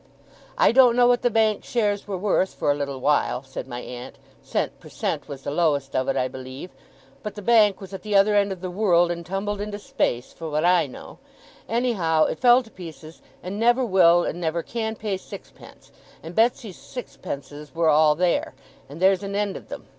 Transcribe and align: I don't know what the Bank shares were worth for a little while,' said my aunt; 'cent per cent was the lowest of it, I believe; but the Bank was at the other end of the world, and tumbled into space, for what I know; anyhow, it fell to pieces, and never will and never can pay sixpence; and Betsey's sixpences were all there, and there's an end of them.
I 0.57 0.71
don't 0.71 0.95
know 0.95 1.05
what 1.07 1.21
the 1.21 1.29
Bank 1.29 1.63
shares 1.63 2.07
were 2.07 2.17
worth 2.17 2.55
for 2.55 2.71
a 2.71 2.73
little 2.73 2.99
while,' 3.01 3.43
said 3.43 3.67
my 3.67 3.81
aunt; 3.81 4.17
'cent 4.41 4.79
per 4.79 4.89
cent 4.89 5.27
was 5.27 5.43
the 5.43 5.51
lowest 5.51 5.95
of 5.95 6.09
it, 6.09 6.17
I 6.17 6.27
believe; 6.27 6.71
but 7.21 7.35
the 7.35 7.43
Bank 7.43 7.79
was 7.79 7.93
at 7.93 8.01
the 8.01 8.15
other 8.15 8.35
end 8.35 8.51
of 8.51 8.61
the 8.61 8.71
world, 8.71 9.11
and 9.11 9.23
tumbled 9.23 9.61
into 9.61 9.77
space, 9.77 10.33
for 10.33 10.49
what 10.49 10.65
I 10.65 10.87
know; 10.87 11.19
anyhow, 11.69 12.25
it 12.25 12.39
fell 12.39 12.63
to 12.63 12.71
pieces, 12.71 13.21
and 13.43 13.59
never 13.59 13.85
will 13.85 14.23
and 14.23 14.41
never 14.41 14.63
can 14.63 14.95
pay 14.95 15.17
sixpence; 15.17 15.91
and 16.23 16.33
Betsey's 16.33 16.77
sixpences 16.79 17.75
were 17.75 17.89
all 17.89 18.15
there, 18.15 18.55
and 18.89 18.99
there's 18.99 19.21
an 19.21 19.35
end 19.35 19.55
of 19.55 19.69
them. 19.69 19.85